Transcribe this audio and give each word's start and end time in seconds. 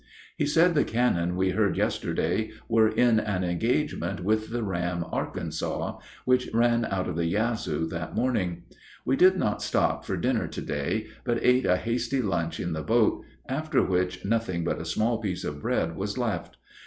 He 0.35 0.47
said 0.47 0.73
the 0.73 0.83
cannon 0.83 1.35
we 1.35 1.51
heard 1.51 1.77
yesterday 1.77 2.49
were 2.67 2.87
in 2.89 3.19
an 3.19 3.43
engagement 3.43 4.21
with 4.21 4.49
the 4.49 4.63
ram 4.63 5.05
Arkansas, 5.11 5.99
which 6.25 6.49
ran 6.55 6.85
out 6.85 7.07
of 7.07 7.15
the 7.15 7.27
Yazoo 7.27 7.85
that 7.89 8.15
morning. 8.15 8.63
We 9.05 9.15
did 9.15 9.37
not 9.37 9.61
stop 9.61 10.03
for 10.03 10.17
dinner 10.17 10.47
to 10.47 10.61
day, 10.63 11.05
but 11.23 11.37
ate 11.43 11.67
a 11.67 11.77
hasty 11.77 12.23
lunch 12.23 12.59
in 12.59 12.73
the 12.73 12.81
boat, 12.81 13.23
after 13.47 13.83
which 13.83 14.25
nothing 14.25 14.63
but 14.63 14.81
a 14.81 14.85
small 14.85 15.19
piece 15.19 15.43
of 15.43 15.61
bread 15.61 15.95
was 15.95 16.17
left. 16.17 16.57